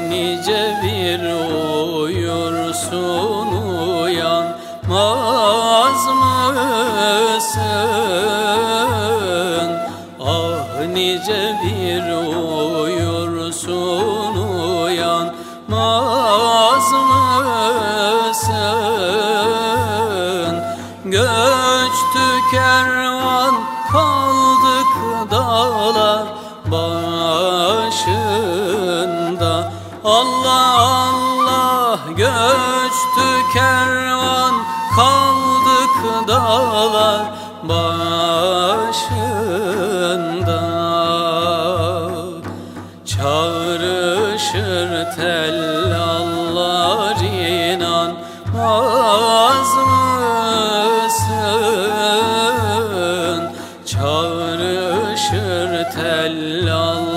[0.00, 1.22] nice bir
[2.02, 3.48] uyursun
[4.02, 4.56] uyanmaz
[6.06, 7.58] mısın?
[10.20, 12.04] Ah nice bir
[12.82, 14.34] uyursun
[14.84, 15.38] uyanmaz
[18.28, 20.54] mısın?
[21.04, 23.54] Göçtü kervan
[23.92, 24.92] kaldık
[25.30, 26.37] dağlar
[30.08, 34.54] Allah Allah göçtü kervan
[34.96, 35.96] kaldık
[36.28, 37.22] dağlar
[37.62, 38.48] başında
[43.04, 47.16] Çağrışır tellallar
[47.76, 49.68] inanmaz
[50.98, 53.40] mısın?
[53.86, 57.08] Çağrışır tellallar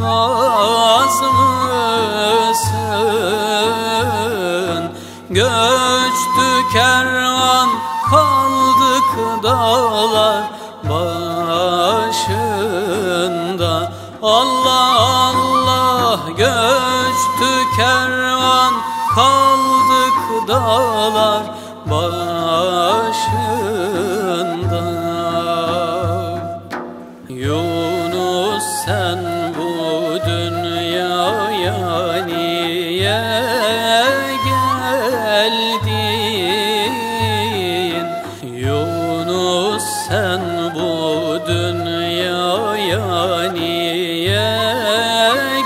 [0.00, 1.60] inanmaz mısın?
[5.30, 7.68] Göçtü kervan
[8.10, 10.42] kaldık dağlar
[10.84, 12.12] başında
[14.22, 18.74] Allah Allah göçtü kervan
[19.14, 21.42] kaldık dağlar
[21.86, 23.39] başında
[41.46, 44.50] dünyaya niye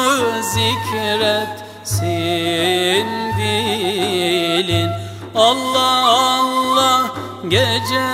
[0.54, 2.00] zikretsin
[3.38, 4.90] dilin
[5.36, 7.02] Allah Allah
[7.48, 8.10] gece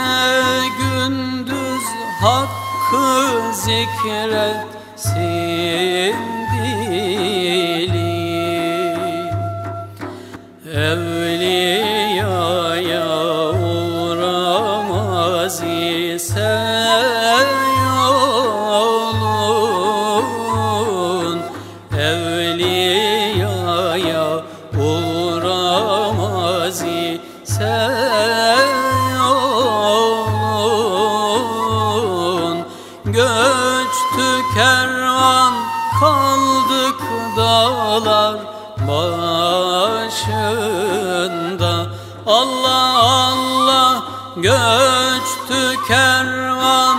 [0.79, 1.85] gündüz
[2.21, 3.07] hakkı
[3.53, 5.15] zikretsin
[6.52, 7.74] dilin
[27.55, 27.77] ise
[29.17, 30.66] yolun
[33.05, 35.54] Göçtü kervan
[35.99, 37.02] kaldık
[37.38, 38.38] dağlar
[38.88, 40.15] başında.
[42.27, 44.04] Allah Allah
[44.36, 46.98] göçtü kervan